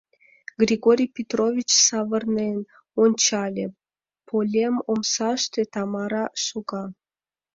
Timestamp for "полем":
4.27-4.75